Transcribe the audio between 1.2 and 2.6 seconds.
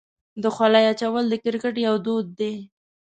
د کرکټ یو دود دی.